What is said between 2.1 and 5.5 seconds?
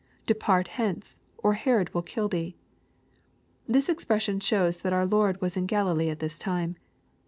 thee.] This expression aihowa that our Lord